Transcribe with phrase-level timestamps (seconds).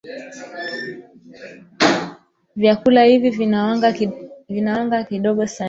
[2.55, 3.57] vyakula hivi vina
[4.75, 5.59] wanga kidogo sana